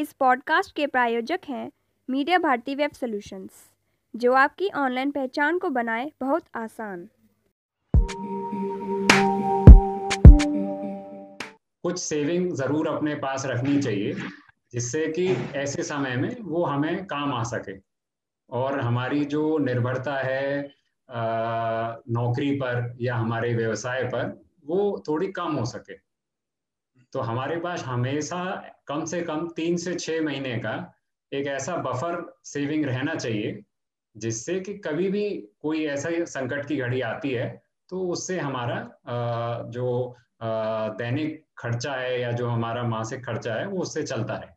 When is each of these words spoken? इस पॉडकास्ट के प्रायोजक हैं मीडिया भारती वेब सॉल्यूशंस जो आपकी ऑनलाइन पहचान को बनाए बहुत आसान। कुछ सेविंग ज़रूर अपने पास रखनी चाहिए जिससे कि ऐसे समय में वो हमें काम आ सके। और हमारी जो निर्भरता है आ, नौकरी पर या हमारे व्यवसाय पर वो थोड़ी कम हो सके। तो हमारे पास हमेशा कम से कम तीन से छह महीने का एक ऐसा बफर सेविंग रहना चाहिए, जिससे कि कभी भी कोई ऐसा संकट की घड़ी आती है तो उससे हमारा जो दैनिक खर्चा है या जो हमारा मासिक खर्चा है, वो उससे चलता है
इस 0.00 0.12
पॉडकास्ट 0.12 0.76
के 0.76 0.86
प्रायोजक 0.86 1.40
हैं 1.48 1.70
मीडिया 2.08 2.38
भारती 2.38 2.74
वेब 2.74 2.90
सॉल्यूशंस 2.90 3.50
जो 4.14 4.32
आपकी 4.32 4.68
ऑनलाइन 4.68 5.10
पहचान 5.10 5.58
को 5.58 5.68
बनाए 5.70 6.12
बहुत 6.20 6.44
आसान। 6.56 7.08
कुछ 11.84 11.98
सेविंग 11.98 12.52
ज़रूर 12.52 12.88
अपने 12.88 13.14
पास 13.14 13.46
रखनी 13.46 13.78
चाहिए 13.82 14.14
जिससे 14.72 15.06
कि 15.08 15.28
ऐसे 15.58 15.82
समय 15.82 16.16
में 16.16 16.36
वो 16.40 16.64
हमें 16.64 17.04
काम 17.06 17.32
आ 17.32 17.42
सके। 17.42 17.78
और 18.50 18.80
हमारी 18.80 19.24
जो 19.24 19.58
निर्भरता 19.58 20.18
है 20.18 20.62
आ, 21.08 21.94
नौकरी 22.10 22.54
पर 22.54 22.96
या 23.00 23.16
हमारे 23.16 23.54
व्यवसाय 23.54 24.04
पर 24.04 24.44
वो 24.66 25.04
थोड़ी 25.08 25.32
कम 25.32 25.56
हो 25.56 25.64
सके। 25.64 26.09
तो 27.12 27.20
हमारे 27.20 27.56
पास 27.60 27.82
हमेशा 27.84 28.44
कम 28.88 29.04
से 29.04 29.20
कम 29.22 29.48
तीन 29.56 29.76
से 29.76 29.94
छह 29.94 30.20
महीने 30.22 30.56
का 30.58 30.72
एक 31.32 31.46
ऐसा 31.46 31.76
बफर 31.76 32.22
सेविंग 32.44 32.84
रहना 32.84 33.14
चाहिए, 33.14 33.62
जिससे 34.16 34.58
कि 34.60 34.74
कभी 34.78 35.08
भी 35.10 35.24
कोई 35.60 35.84
ऐसा 35.86 36.10
संकट 36.26 36.66
की 36.66 36.76
घड़ी 36.76 37.00
आती 37.00 37.30
है 37.30 37.48
तो 37.90 38.00
उससे 38.08 38.38
हमारा 38.38 38.78
जो 39.70 40.16
दैनिक 40.42 41.44
खर्चा 41.58 41.94
है 41.94 42.20
या 42.20 42.30
जो 42.32 42.48
हमारा 42.48 42.82
मासिक 42.84 43.24
खर्चा 43.26 43.54
है, 43.54 43.66
वो 43.66 43.82
उससे 43.82 44.02
चलता 44.02 44.34
है 44.34 44.56